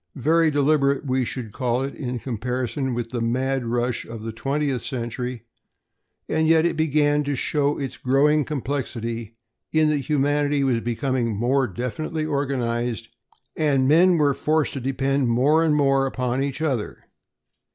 [0.17, 4.81] Very deliberate, we should call it in comparison with the mad rush of the twentieth
[4.81, 5.43] century,
[6.27, 9.37] and yet it began to show its growing complexity
[9.71, 13.15] in that humanity was becoming more definitely organized
[13.55, 17.03] and men were forced to depend more and more upon each other.